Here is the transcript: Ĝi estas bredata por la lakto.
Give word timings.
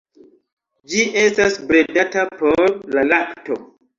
Ĝi 0.93 1.03
estas 1.23 1.59
bredata 1.71 2.25
por 2.39 2.65
la 2.97 3.07
lakto. 3.13 3.61